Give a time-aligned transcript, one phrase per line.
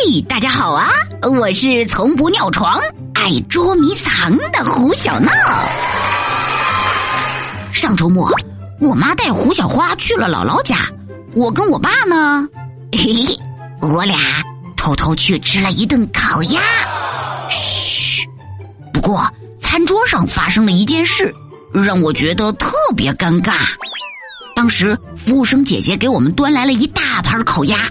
[0.00, 0.88] 嘿，大家好啊！
[1.22, 2.80] 我是从不尿床、
[3.14, 5.32] 爱捉迷藏的胡小闹。
[7.72, 8.30] 上周末，
[8.80, 10.88] 我妈带胡小花去了姥姥家，
[11.34, 12.48] 我跟我爸呢，
[12.96, 13.36] 嘿嘿，
[13.80, 14.16] 我俩
[14.76, 16.60] 偷偷去吃了一顿烤鸭。
[17.50, 18.24] 嘘，
[18.92, 19.28] 不过
[19.60, 21.34] 餐桌上发生了一件事，
[21.72, 23.52] 让我觉得特别尴尬。
[24.54, 27.90] 当时服务生姐姐给我们端来了一大盘烤鸭，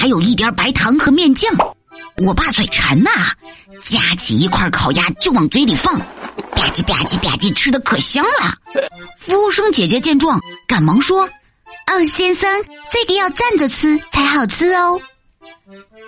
[0.00, 1.54] 还有一点白糖和面酱。
[2.26, 3.10] 我爸嘴馋呐，
[3.84, 8.56] 夹起一块烤鸭就往嘴里放，吧唧吧唧吧唧，吃的可香了。
[9.18, 11.28] 服务生姐姐见状，赶忙说
[11.92, 12.48] ：“哦，先生，
[12.90, 14.98] 这个要站着吃才好吃哦。”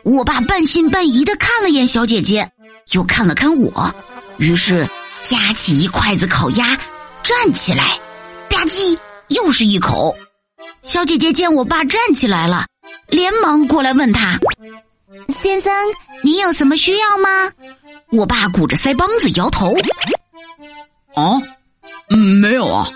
[0.05, 2.50] 我爸半信半疑的看了眼小姐姐，
[2.92, 3.95] 又看了看我，
[4.39, 4.89] 于是
[5.22, 6.78] 夹起一筷子烤鸭，
[7.22, 7.98] 站起来，
[8.48, 8.97] 吧唧。
[9.28, 10.17] 又是一口，
[10.83, 12.67] 小姐姐见我爸站起来了，
[13.12, 14.38] 连忙过来问他
[15.28, 15.72] ：“先生，
[16.22, 17.52] 您有什么需要吗？”
[18.10, 19.74] 我爸鼓着腮帮子摇头
[21.14, 21.40] ：“啊，
[22.10, 22.88] 嗯，没有啊。”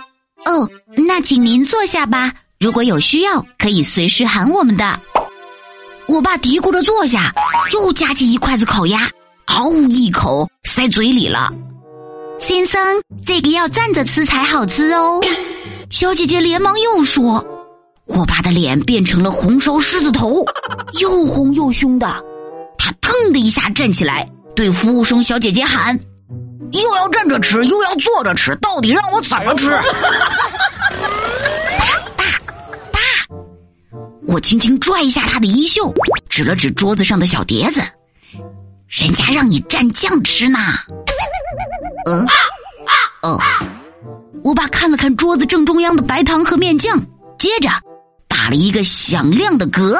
[0.46, 2.32] 哦，那请您坐下吧。
[2.58, 4.98] 如果有需要，可以随时喊我们的。
[6.06, 7.32] 我爸嘀咕着坐下，
[7.74, 9.10] 又夹起一筷子烤鸭，
[9.46, 11.52] 嗷呜一口塞嘴里了。
[12.38, 15.20] 先生，这个要站着吃才好吃哦。
[15.90, 17.44] 小姐姐连忙又说
[18.06, 20.44] ：“我爸的脸变成了红烧狮子头，
[21.00, 22.06] 又红又凶的。
[22.78, 25.98] 他腾的一下站起来，对服务生小姐姐喊
[26.72, 29.70] ：‘又要站着吃，又要坐着吃，到底让我怎么吃？’”
[32.16, 32.24] 爸
[32.92, 33.00] 爸，
[34.26, 35.92] 我轻轻拽一下他的衣袖，
[36.28, 37.80] 指了指桌子上的小碟子
[38.88, 40.58] ：“人家让你蘸酱吃呢。”
[42.08, 42.24] 嗯，
[43.22, 43.38] 哦。
[44.44, 46.96] 我爸看了看桌子正中央的白糖和面酱，
[47.36, 47.68] 接着
[48.46, 49.98] 打了一个响亮的嗝。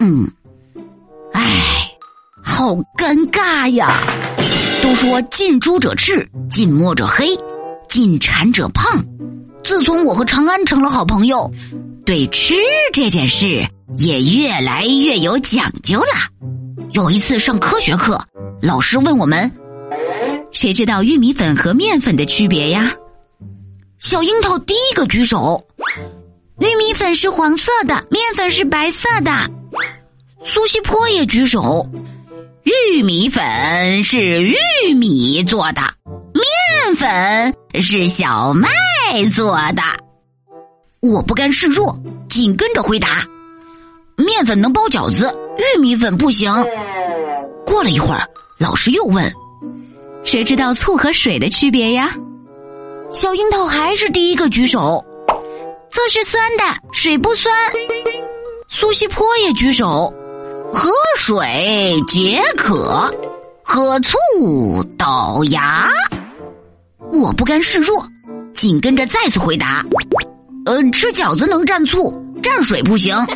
[0.00, 0.28] 嗯，
[1.32, 1.88] 唉，
[2.42, 4.02] 好尴尬呀！
[4.82, 7.28] 都说近朱者赤，近墨者黑，
[7.88, 8.84] 近馋者胖。
[9.62, 11.48] 自从我和长安成了好朋友，
[12.04, 12.54] 对吃
[12.92, 13.64] 这件事
[13.96, 16.06] 也越来越有讲究了。
[16.94, 18.20] 有一次上科学课，
[18.60, 19.52] 老师问我们
[20.50, 22.92] ：“谁知道玉米粉和面粉的区别呀？”
[24.00, 25.64] 小樱桃第一个举手，
[26.60, 29.32] 玉米粉是黄色的，面粉是白色的。
[30.44, 31.86] 苏西坡也举手，
[32.64, 34.54] 玉米粉是玉
[34.94, 35.80] 米做的，
[36.34, 38.68] 面粉是小麦
[39.34, 39.82] 做的。
[41.00, 41.98] 我不甘示弱，
[42.28, 43.26] 紧跟着回答：
[44.16, 46.52] 面粉能包饺子，玉米粉不行。
[47.64, 48.28] 过了一会儿，
[48.58, 49.32] 老师又问：
[50.24, 52.14] 谁知道醋和水的区别呀？
[53.14, 55.02] 小樱桃还是第一个举手，
[55.90, 56.62] 这是酸的，
[56.92, 57.52] 水不酸。
[58.68, 60.12] 苏西坡也举手，
[60.72, 63.12] 喝水解渴，
[63.62, 64.18] 喝醋
[64.96, 65.88] 倒牙。
[67.12, 68.06] 我不甘示弱，
[68.54, 69.84] 紧跟着再次回答：
[70.66, 73.16] 呃，吃饺子能蘸醋，蘸水不行。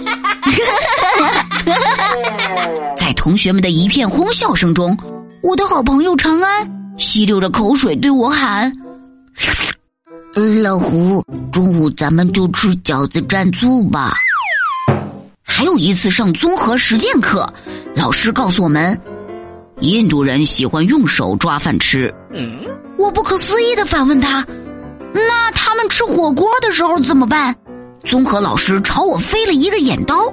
[2.96, 4.96] 在同学们的一片哄笑声中，
[5.42, 8.72] 我的好朋友长安吸溜着口水对我喊。
[10.36, 11.22] 老胡，
[11.52, 14.16] 中午咱们就吃饺子蘸醋吧。
[15.44, 17.48] 还有一次上综合实践课，
[17.94, 19.00] 老师告诉我们，
[19.78, 22.12] 印度人喜欢用手抓饭吃。
[22.32, 22.58] 嗯
[22.98, 24.44] 我不可思议的反问他
[25.14, 27.54] ：“那他们吃火锅的时候怎么办？”
[28.04, 30.32] 综合老师朝我飞了一个眼刀：“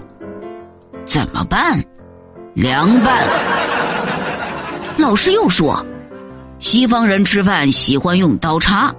[1.06, 1.84] 怎么办？
[2.56, 3.24] 凉拌。”
[4.98, 5.86] 老师又说
[6.58, 8.92] ：“西方人吃饭喜欢用刀叉。”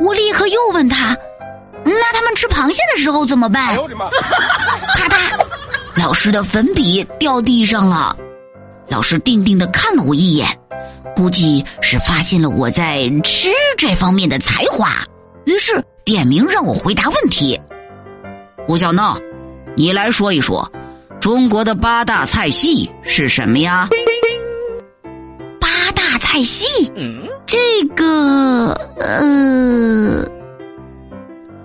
[0.00, 1.16] 我立刻又问他
[1.84, 3.76] ：“那他们吃螃蟹的时候怎么办？”
[4.96, 5.38] 啪嗒，
[5.96, 8.16] 老师的粉笔掉地上了。
[8.88, 10.48] 老师定定的看了我一眼，
[11.14, 14.94] 估计是发现了我在吃这方面的才华，
[15.44, 17.60] 于是点名让我回答问题。
[18.66, 19.18] 胡小闹，
[19.76, 20.70] 你来说一说，
[21.20, 23.88] 中国的八大菜系是什么呀？
[25.60, 26.90] 八大菜系？
[27.46, 27.58] 这
[27.96, 29.22] 个呃，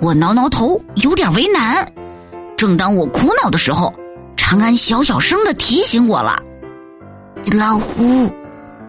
[0.03, 1.87] 我挠挠头，有点为难。
[2.57, 3.93] 正当我苦恼的时候，
[4.35, 6.37] 长安小小声的提醒我了
[7.57, 8.29] ：“老胡，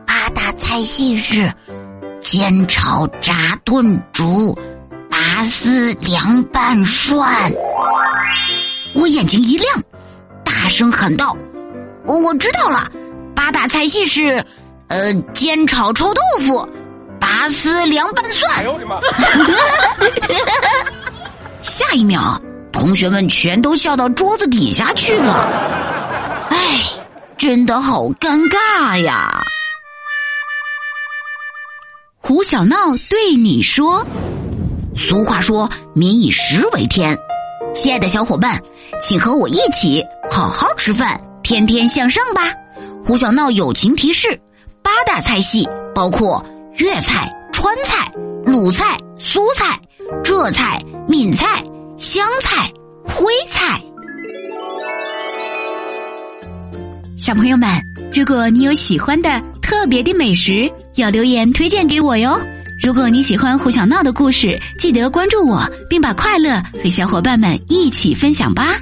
[0.04, 1.52] 八大菜系是
[2.20, 4.58] 煎炒炸炖煮。
[5.08, 7.52] 拔丝凉拌涮，
[8.96, 9.72] 我眼睛一亮，
[10.44, 11.36] 大声喊道
[12.08, 12.90] ：“我知道了，
[13.36, 14.44] 八大菜系是，
[14.88, 16.68] 呃，煎炒臭豆腐，
[17.20, 18.96] 拔丝凉拌蒜。”哎呦我的妈！
[21.64, 22.38] 下一秒，
[22.72, 25.32] 同学们全都笑到桌子底下去了。
[26.50, 26.78] 哎，
[27.38, 29.42] 真的好尴尬呀！
[32.18, 32.76] 胡小闹
[33.08, 34.04] 对你说。
[34.94, 37.18] 俗话说“民以食为天”，
[37.74, 38.62] 亲爱的小伙伴，
[39.00, 42.52] 请和我一起好好吃饭，天天向上吧！
[43.02, 44.38] 胡小闹友情提示：
[44.82, 46.44] 八大菜系包括
[46.76, 48.12] 粤菜、川菜、
[48.44, 49.80] 鲁菜、苏菜、
[50.22, 50.78] 浙菜、
[51.08, 51.62] 闽菜、
[51.96, 52.70] 湘菜、
[53.04, 53.80] 徽菜。
[57.18, 57.68] 小朋友们，
[58.14, 62.38] 如果你有喜欢的特别的美食，要留言推荐给我哟。
[62.82, 68.76] 如果你喜欢胡小闹的故事，记得关注我，并把快乐和小伙伴们一起分享吧。